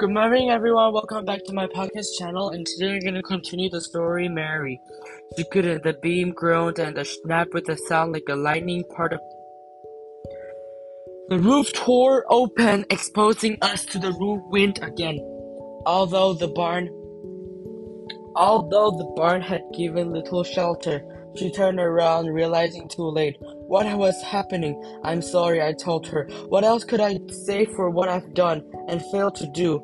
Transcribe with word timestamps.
Good 0.00 0.14
morning, 0.14 0.48
everyone. 0.48 0.94
Welcome 0.94 1.26
back 1.26 1.44
to 1.44 1.52
my 1.52 1.66
podcast 1.66 2.16
channel. 2.18 2.48
And 2.48 2.64
today 2.64 2.92
we're 2.92 3.02
gonna 3.02 3.22
continue 3.22 3.68
the 3.68 3.82
story. 3.82 4.30
Mary, 4.30 4.80
she 5.36 5.44
couldn't. 5.52 5.82
The 5.82 5.92
beam 5.92 6.30
groaned 6.30 6.78
and 6.78 6.96
the 6.96 7.04
snap 7.04 7.48
with 7.52 7.68
a 7.68 7.76
sound 7.76 8.12
like 8.12 8.24
a 8.30 8.34
lightning 8.34 8.82
part 8.96 9.12
of. 9.12 9.20
The 11.28 11.38
roof 11.38 11.70
tore 11.74 12.24
open, 12.30 12.86
exposing 12.88 13.58
us 13.60 13.84
to 13.92 13.98
the 13.98 14.12
roof 14.12 14.40
wind 14.46 14.78
again. 14.80 15.18
Although 15.84 16.32
the 16.32 16.48
barn, 16.48 16.88
although 18.36 18.92
the 18.92 19.12
barn 19.16 19.42
had 19.42 19.60
given 19.76 20.14
little 20.14 20.44
shelter, 20.44 21.02
she 21.36 21.50
turned 21.50 21.78
around, 21.78 22.28
realizing 22.28 22.88
too 22.88 23.10
late 23.10 23.36
what 23.70 23.86
was 23.96 24.20
happening. 24.20 24.74
I'm 25.04 25.22
sorry, 25.22 25.62
I 25.62 25.72
told 25.72 26.04
her. 26.08 26.24
What 26.48 26.64
else 26.64 26.82
could 26.82 26.98
I 26.98 27.20
say 27.28 27.66
for 27.66 27.88
what 27.88 28.08
I've 28.08 28.34
done 28.34 28.64
and 28.88 29.00
failed 29.12 29.36
to 29.36 29.46
do? 29.46 29.80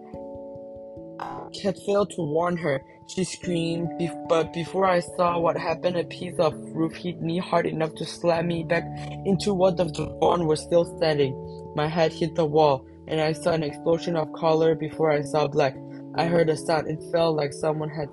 I 1.20 1.46
had 1.62 1.78
failed 1.86 2.10
to 2.16 2.22
warn 2.22 2.56
her. 2.56 2.82
She 3.06 3.22
screamed, 3.22 3.88
but 4.28 4.52
before 4.52 4.86
I 4.86 4.98
saw 4.98 5.38
what 5.38 5.56
happened, 5.56 5.96
a 5.96 6.02
piece 6.02 6.36
of 6.40 6.54
roof 6.74 6.96
hit 6.96 7.22
me 7.22 7.38
hard 7.38 7.64
enough 7.64 7.94
to 7.94 8.04
slam 8.04 8.48
me 8.48 8.64
back 8.64 8.82
into 9.24 9.54
what 9.54 9.76
the 9.76 9.84
barn 10.20 10.48
was 10.48 10.60
still 10.60 10.84
standing. 10.96 11.32
My 11.76 11.86
head 11.86 12.12
hit 12.12 12.34
the 12.34 12.44
wall, 12.44 12.84
and 13.06 13.20
I 13.20 13.32
saw 13.34 13.52
an 13.52 13.62
explosion 13.62 14.16
of 14.16 14.32
color 14.32 14.74
before 14.74 15.12
I 15.12 15.22
saw 15.22 15.46
black. 15.46 15.76
I 16.16 16.24
heard 16.24 16.50
a 16.50 16.56
sound. 16.56 16.88
It 16.88 17.04
felt 17.12 17.36
like 17.36 17.52
someone 17.52 17.90
had 17.90 18.12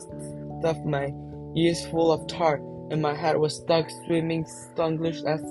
stuffed 0.59 0.85
my 0.85 1.11
ears 1.55 1.83
full 1.87 2.11
of 2.11 2.27
tar 2.27 2.61
and 2.91 3.01
my 3.01 3.15
head 3.15 3.37
was 3.37 3.55
stuck 3.55 3.89
swimming 4.05 4.45
stunglish 4.45 5.23
as 5.25 5.41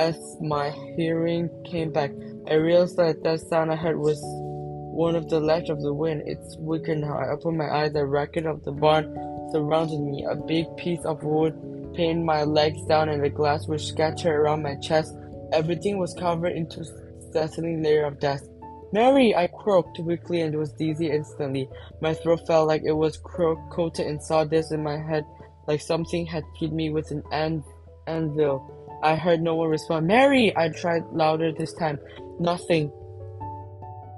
as 0.00 0.16
my 0.40 0.70
hearing 0.96 1.50
came 1.70 1.92
back. 1.92 2.10
I 2.50 2.54
realized 2.54 2.96
that 2.96 3.22
that 3.22 3.40
sound 3.40 3.70
I 3.70 3.76
heard 3.76 3.98
was 3.98 4.18
one 4.24 5.14
of 5.14 5.28
the 5.28 5.38
lash 5.38 5.68
of 5.68 5.82
the 5.82 5.92
wind. 5.92 6.22
It's 6.24 6.56
weakened 6.56 7.02
now. 7.02 7.18
I 7.18 7.28
opened 7.28 7.58
my 7.58 7.68
eyes. 7.68 7.92
The 7.92 8.06
wreckage 8.06 8.46
of 8.46 8.64
the 8.64 8.72
barn 8.72 9.04
surrounded 9.52 10.00
me. 10.00 10.24
A 10.24 10.34
big 10.34 10.64
piece 10.78 11.04
of 11.04 11.22
wood 11.22 11.54
pinned 11.94 12.24
my 12.24 12.44
legs 12.44 12.82
down, 12.86 13.10
and 13.10 13.22
the 13.22 13.28
glass 13.28 13.68
was 13.68 13.86
scattered 13.86 14.34
around 14.34 14.62
my 14.62 14.76
chest. 14.76 15.14
Everything 15.52 15.98
was 15.98 16.14
covered 16.14 16.56
a 16.56 17.32
dazzling 17.34 17.82
layer 17.82 18.06
of 18.06 18.18
dust. 18.20 18.48
Mary! 18.92 19.36
I 19.36 19.48
croaked 19.48 19.98
weakly 19.98 20.40
and 20.40 20.56
was 20.56 20.72
dizzy 20.72 21.10
instantly. 21.10 21.68
My 22.00 22.14
throat 22.14 22.46
felt 22.46 22.68
like 22.68 22.82
it 22.84 22.96
was 22.96 23.18
coated 23.18 24.06
in 24.06 24.18
sawdust, 24.18 24.72
and 24.72 24.82
my 24.82 24.96
head 24.96 25.26
like 25.68 25.82
something 25.82 26.24
had 26.24 26.44
hit 26.58 26.72
me 26.72 26.88
with 26.88 27.10
an 27.10 27.22
an- 27.32 27.64
anvil. 28.06 28.79
I 29.02 29.16
heard 29.16 29.40
no 29.40 29.54
one 29.54 29.68
respond. 29.68 30.06
Mary! 30.06 30.56
I 30.56 30.68
tried 30.68 31.04
louder 31.12 31.52
this 31.52 31.72
time. 31.74 31.98
Nothing. 32.38 32.92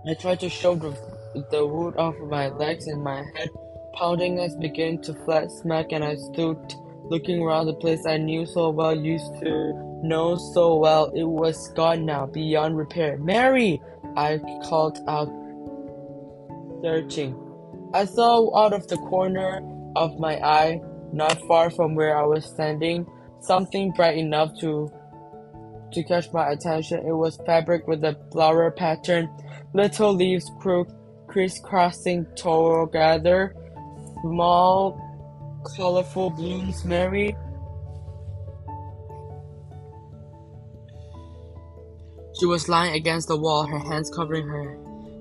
I 0.08 0.14
tried 0.14 0.40
to 0.40 0.48
shove 0.48 0.80
the, 0.80 1.66
wood 1.66 1.96
off 1.96 2.16
my 2.28 2.48
legs 2.48 2.86
and 2.88 3.02
my 3.02 3.24
head 3.36 3.48
pounding 3.94 4.38
as 4.38 4.56
began 4.56 5.00
to 5.02 5.14
flat 5.24 5.50
smack 5.50 5.92
and 5.92 6.02
I 6.02 6.16
stood 6.16 6.58
looking 7.04 7.40
around 7.40 7.66
the 7.66 7.74
place 7.74 8.06
I 8.06 8.16
knew 8.16 8.46
so 8.46 8.70
well, 8.70 8.94
used 8.94 9.32
to 9.40 9.72
know 10.02 10.36
so 10.54 10.76
well. 10.76 11.12
It 11.14 11.24
was 11.24 11.68
gone 11.74 12.04
now, 12.06 12.26
beyond 12.26 12.76
repair. 12.76 13.18
Mary! 13.18 13.80
I 14.16 14.38
called 14.64 14.98
out, 15.08 15.28
searching. 16.82 17.38
I 17.94 18.04
saw 18.04 18.56
out 18.58 18.72
of 18.72 18.88
the 18.88 18.96
corner 18.96 19.60
of 19.96 20.18
my 20.18 20.36
eye 20.38 20.80
not 21.12 21.38
far 21.46 21.70
from 21.70 21.94
where 21.94 22.16
I 22.16 22.24
was 22.24 22.44
standing, 22.44 23.06
something 23.42 23.92
bright 23.92 24.18
enough 24.18 24.58
to 24.60 24.90
to 25.92 26.02
catch 26.04 26.32
my 26.32 26.50
attention. 26.50 27.06
It 27.06 27.12
was 27.12 27.36
fabric 27.44 27.86
with 27.86 28.02
a 28.04 28.16
flower 28.32 28.70
pattern, 28.70 29.28
little 29.74 30.14
leaves 30.14 30.50
crooked, 30.60 30.94
crisscrossing 31.26 32.26
together, 32.34 33.54
small, 34.22 34.98
colorful 35.76 36.30
blooms. 36.30 36.84
Mary. 36.84 37.36
She 42.40 42.46
was 42.46 42.68
lying 42.68 42.94
against 42.94 43.28
the 43.28 43.36
wall, 43.36 43.66
her 43.66 43.78
hands 43.78 44.10
covering 44.10 44.48
her 44.48 44.70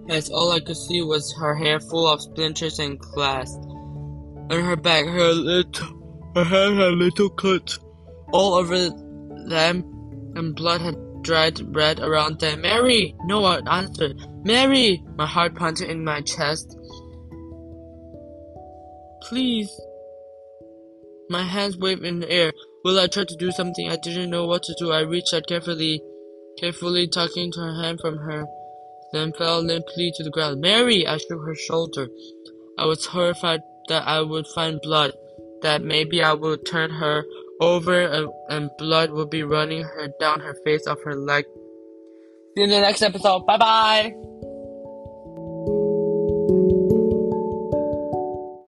head. 0.08 0.30
All 0.34 0.52
I 0.52 0.60
could 0.60 0.78
see 0.78 1.02
was 1.02 1.34
her 1.40 1.56
hair 1.56 1.80
full 1.80 2.08
of 2.08 2.22
splinters 2.22 2.80
and 2.80 2.98
glass 2.98 3.58
on 4.52 4.66
her 4.66 4.76
back, 4.76 5.06
her 5.06 5.32
little, 5.32 6.32
her 6.36 6.44
hand 6.44 6.78
had 6.78 6.94
little 6.96 7.30
cuts 7.30 7.80
all 8.32 8.56
over 8.56 8.90
them, 9.48 9.84
and 10.36 10.56
blood 10.56 10.82
had 10.82 10.96
dried 11.24 11.60
red 11.76 12.00
around 12.00 12.40
them. 12.40 12.62
Mary! 12.62 13.16
No 13.26 13.42
one 13.42 13.68
answered. 13.68 14.18
Mary! 14.44 15.04
My 15.18 15.26
heart 15.26 15.56
pounded 15.56 15.90
in 15.90 16.04
my 16.04 16.22
chest. 16.22 16.78
Please. 19.24 19.70
My 21.30 21.44
hands 21.44 21.78
waved 21.78 22.04
in 22.04 22.20
the 22.20 22.32
air. 22.32 22.52
Will 22.84 23.00
I 23.00 23.08
tried 23.08 23.28
to 23.30 23.36
do 23.36 23.52
something 23.52 23.90
I 23.90 23.98
didn't 23.98 24.32
know 24.32 24.48
what 24.48 24.64
to 24.64 24.76
do. 24.80 24.92
I 24.92 25.02
reached 25.02 25.34
out 25.34 25.48
carefully, 25.48 26.02
carefully 26.58 27.08
tucking 27.08 27.54
her 27.56 27.82
hand 27.82 28.00
from 28.02 28.18
her, 28.18 28.46
then 29.14 29.34
fell 29.34 29.62
limply 29.62 30.12
to 30.16 30.24
the 30.24 30.32
ground. 30.32 30.62
Mary! 30.62 31.06
I 31.06 31.18
shook 31.18 31.46
her 31.46 31.56
shoulder. 31.56 32.08
I 32.78 32.86
was 32.86 33.06
horrified 33.06 33.62
that 33.88 34.08
I 34.08 34.22
would 34.22 34.48
find 34.48 34.82
blood, 34.82 35.14
that 35.62 35.84
maybe 35.84 36.24
I 36.24 36.34
would 36.34 36.66
turn 36.66 36.90
her 36.90 37.24
over 37.62 38.02
and, 38.02 38.28
and 38.50 38.70
blood 38.78 39.12
would 39.12 39.30
be 39.30 39.44
running 39.44 39.84
her 39.84 40.10
down 40.20 40.40
her 40.42 40.56
face 40.66 40.88
off 40.88 40.98
her 41.06 41.16
leg. 41.16 41.46
See 42.56 42.62
you 42.62 42.64
in 42.66 42.70
the 42.72 42.82
next 42.82 43.02
episode. 43.02 43.46
Bye 43.46 43.58
bye. 43.58 44.31